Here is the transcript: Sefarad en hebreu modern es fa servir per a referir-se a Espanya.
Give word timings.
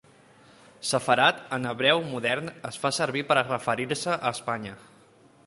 Sefarad 0.91 1.43
en 1.57 1.67
hebreu 1.73 2.01
modern 2.07 2.49
es 2.71 2.81
fa 2.87 2.93
servir 3.01 3.25
per 3.33 3.39
a 3.39 3.45
referir-se 3.53 4.19
a 4.19 4.35
Espanya. 4.37 4.77